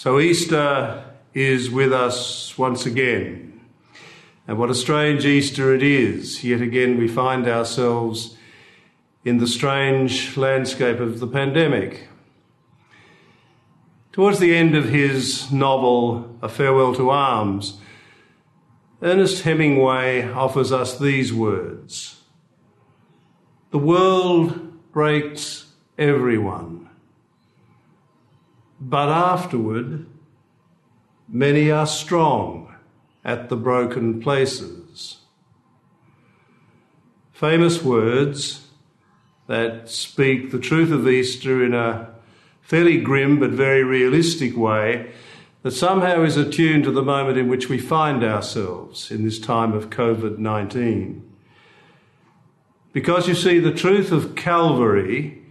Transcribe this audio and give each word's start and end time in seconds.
So 0.00 0.18
Easter 0.18 1.04
is 1.34 1.68
with 1.68 1.92
us 1.92 2.56
once 2.56 2.86
again. 2.86 3.60
And 4.48 4.56
what 4.56 4.70
a 4.70 4.74
strange 4.74 5.26
Easter 5.26 5.74
it 5.74 5.82
is. 5.82 6.42
Yet 6.42 6.62
again, 6.62 6.96
we 6.96 7.06
find 7.06 7.46
ourselves 7.46 8.34
in 9.26 9.36
the 9.36 9.46
strange 9.46 10.38
landscape 10.38 11.00
of 11.00 11.20
the 11.20 11.26
pandemic. 11.26 12.08
Towards 14.10 14.38
the 14.38 14.56
end 14.56 14.74
of 14.74 14.88
his 14.88 15.52
novel, 15.52 16.34
A 16.40 16.48
Farewell 16.48 16.94
to 16.94 17.10
Arms, 17.10 17.78
Ernest 19.02 19.42
Hemingway 19.42 20.22
offers 20.32 20.72
us 20.72 20.98
these 20.98 21.30
words 21.30 22.22
The 23.70 23.76
world 23.76 24.92
breaks 24.92 25.66
everyone 25.98 26.89
but 28.80 29.08
afterward, 29.10 30.06
many 31.28 31.70
are 31.70 31.86
strong 31.86 32.74
at 33.24 33.48
the 33.48 33.56
broken 33.56 34.20
places. 34.20 35.18
Famous 37.32 37.82
words 37.82 38.66
that 39.46 39.88
speak 39.88 40.50
the 40.50 40.58
truth 40.58 40.90
of 40.90 41.08
Easter 41.08 41.64
in 41.64 41.74
a 41.74 42.08
fairly 42.62 43.00
grim 43.00 43.38
but 43.38 43.50
very 43.50 43.82
realistic 43.82 44.56
way 44.56 45.12
that 45.62 45.72
somehow 45.72 46.22
is 46.22 46.36
attuned 46.36 46.84
to 46.84 46.90
the 46.90 47.02
moment 47.02 47.36
in 47.36 47.48
which 47.48 47.68
we 47.68 47.78
find 47.78 48.24
ourselves 48.24 49.10
in 49.10 49.24
this 49.24 49.38
time 49.38 49.72
of 49.72 49.90
COVID 49.90 50.38
19. 50.38 51.26
Because 52.92 53.28
you 53.28 53.34
see, 53.34 53.58
the 53.58 53.72
truth 53.72 54.10
of 54.10 54.34
Calvary 54.34 55.42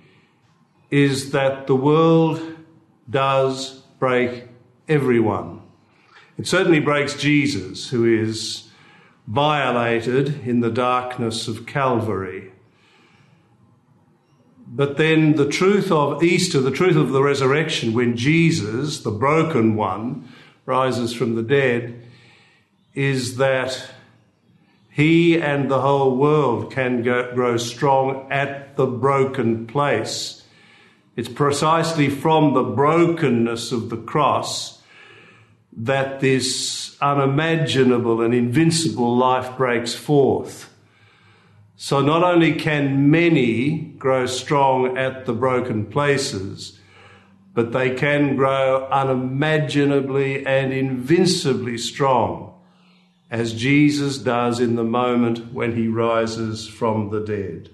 is 0.89 1.31
that 1.31 1.67
the 1.67 1.75
world 1.75 2.59
does 3.09 3.80
break 3.99 4.45
everyone. 4.88 5.62
It 6.38 6.48
certainly 6.48 6.80
breaks 6.80 7.16
Jesus, 7.16 7.90
who 7.90 8.05
is 8.05 8.70
violated 9.27 10.48
in 10.48 10.62
the 10.62 10.71
darkness 10.71 11.48
of 11.48 11.66
Calvary. 11.66 12.51
But 14.68 14.98
then 14.98 15.35
the 15.35 15.49
truth 15.49 15.91
of 15.91 16.24
Easter, 16.24 16.62
the 16.62 16.71
truth 16.71 16.96
of 16.96 17.10
the 17.10 17.24
resurrection, 17.24 17.93
when 17.93 18.16
Jesus, 18.16 19.01
the 19.01 19.12
broken 19.12 19.76
one, 19.76 20.29
rises 20.66 21.13
from 21.13 21.35
the 21.35 21.44
dead, 21.44 22.05
is 22.94 23.38
that 23.38 23.91
he 24.90 25.40
and 25.40 25.70
the 25.70 25.82
whole 25.82 26.16
world 26.16 26.71
can 26.71 27.04
go, 27.04 27.34
grow 27.34 27.57
strong 27.57 28.27
at 28.32 28.76
the 28.76 28.85
broken 28.85 29.66
place 29.66 30.38
it's 31.20 31.27
precisely 31.27 32.07
from 32.07 32.53
the 32.53 32.63
brokenness 32.63 33.73
of 33.73 33.89
the 33.89 33.98
cross 33.98 34.81
that 35.76 36.21
this 36.21 36.95
unimaginable 37.01 38.21
and 38.21 38.34
invincible 38.34 39.17
life 39.17 39.57
breaks 39.57 39.93
forth. 39.93 40.73
So 41.76 41.99
not 41.99 42.23
only 42.23 42.53
can 42.53 43.11
many 43.11 43.79
grow 43.98 44.27
strong 44.27 44.98
at 44.98 45.26
the 45.26 45.34
broken 45.34 45.87
places, 45.87 46.79
but 47.54 47.73
they 47.73 47.95
can 47.95 48.37
grow 48.37 48.87
unimaginably 48.89 50.45
and 50.45 50.71
invincibly 50.71 51.77
strong 51.77 52.54
as 53.29 53.54
Jesus 53.54 54.20
does 54.20 54.61
in 54.61 54.77
the 54.77 54.85
moment 54.85 55.51
when 55.51 55.76
he 55.76 55.89
rises 55.89 56.65
from 56.65 57.09
the 57.09 57.20
dead. 57.20 57.71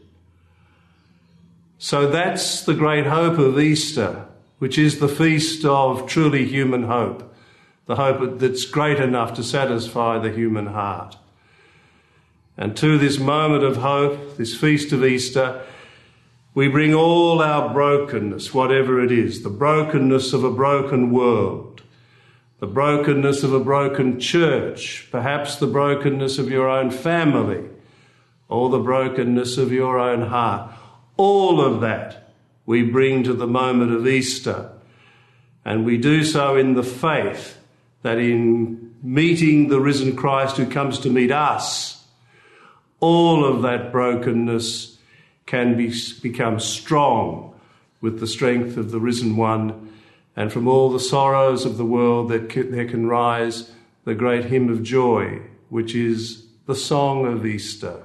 So 1.85 2.07
that's 2.07 2.61
the 2.61 2.73
great 2.73 3.05
hope 3.05 3.37
of 3.37 3.59
Easter, 3.59 4.25
which 4.57 4.75
is 4.75 4.97
the 4.97 5.07
feast 5.07 5.63
of 5.63 6.07
truly 6.07 6.43
human 6.43 6.85
hope, 6.85 7.31
the 7.85 7.97
hope 7.97 8.39
that's 8.39 8.65
great 8.65 8.97
enough 8.97 9.35
to 9.35 9.43
satisfy 9.43 10.17
the 10.17 10.31
human 10.31 10.65
heart. 10.65 11.15
And 12.57 12.75
to 12.77 12.97
this 12.97 13.19
moment 13.19 13.63
of 13.63 13.77
hope, 13.77 14.35
this 14.35 14.57
feast 14.57 14.93
of 14.93 15.05
Easter, 15.05 15.63
we 16.55 16.67
bring 16.67 16.95
all 16.95 17.39
our 17.39 17.71
brokenness, 17.71 18.51
whatever 18.51 18.99
it 18.99 19.11
is, 19.11 19.43
the 19.43 19.51
brokenness 19.51 20.33
of 20.33 20.43
a 20.43 20.49
broken 20.49 21.11
world, 21.11 21.83
the 22.57 22.65
brokenness 22.65 23.43
of 23.43 23.53
a 23.53 23.59
broken 23.59 24.19
church, 24.19 25.07
perhaps 25.11 25.57
the 25.57 25.67
brokenness 25.67 26.39
of 26.39 26.49
your 26.49 26.67
own 26.67 26.89
family, 26.89 27.69
or 28.49 28.71
the 28.71 28.79
brokenness 28.79 29.59
of 29.59 29.71
your 29.71 29.99
own 29.99 30.23
heart 30.23 30.71
all 31.17 31.61
of 31.61 31.81
that 31.81 32.31
we 32.65 32.83
bring 32.83 33.23
to 33.23 33.33
the 33.33 33.47
moment 33.47 33.91
of 33.91 34.07
Easter. 34.07 34.71
And 35.63 35.85
we 35.85 35.97
do 35.97 36.23
so 36.23 36.55
in 36.55 36.73
the 36.73 36.83
faith 36.83 37.57
that 38.01 38.17
in 38.17 38.95
meeting 39.01 39.67
the 39.67 39.79
risen 39.79 40.15
Christ 40.15 40.57
who 40.57 40.65
comes 40.65 40.99
to 40.99 41.09
meet 41.09 41.31
us, 41.31 42.03
all 42.99 43.45
of 43.45 43.61
that 43.63 43.91
brokenness 43.91 44.97
can 45.45 45.77
be, 45.77 45.93
become 46.21 46.59
strong 46.59 47.53
with 48.01 48.19
the 48.19 48.27
strength 48.27 48.77
of 48.77 48.91
the 48.91 48.99
risen 48.99 49.37
one. 49.37 49.91
And 50.35 50.51
from 50.51 50.67
all 50.67 50.91
the 50.91 50.99
sorrows 50.99 51.65
of 51.65 51.77
the 51.77 51.85
world, 51.85 52.29
that 52.29 52.49
there 52.49 52.87
can 52.87 53.07
rise 53.07 53.71
the 54.03 54.15
great 54.15 54.45
hymn 54.45 54.69
of 54.69 54.83
joy, 54.83 55.41
which 55.69 55.95
is 55.95 56.45
the 56.65 56.75
song 56.75 57.25
of 57.25 57.45
Easter. 57.45 58.03